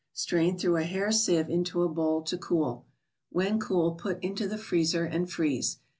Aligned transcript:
Strain 0.13 0.57
through 0.57 0.77
a 0.77 0.83
hair 0.83 1.11
sieve 1.11 1.47
into 1.47 1.83
a 1.83 1.87
bowl 1.87 2.23
to 2.23 2.35
cool. 2.35 2.87
When 3.29 3.59
cool, 3.59 3.91
put 3.91 4.17
into 4.23 4.47
the 4.47 4.57
freezer 4.57 5.05
and 5.05 5.29
freeze. 5.31 5.77